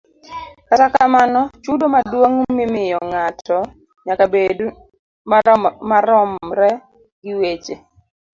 [0.69, 3.59] Kata kamano, chudo maduong' mimiyo ng'ato
[4.05, 4.57] nyaka bed
[5.89, 6.69] maromre
[7.23, 7.75] gi weche